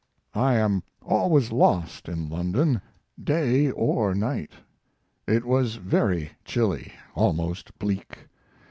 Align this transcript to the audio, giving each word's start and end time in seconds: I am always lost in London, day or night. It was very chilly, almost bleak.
I 0.33 0.55
am 0.55 0.81
always 1.03 1.51
lost 1.51 2.09
in 2.09 2.27
London, 2.27 2.81
day 3.23 3.69
or 3.69 4.15
night. 4.15 4.49
It 5.27 5.45
was 5.45 5.75
very 5.75 6.31
chilly, 6.43 6.91
almost 7.13 7.77
bleak. 7.77 8.27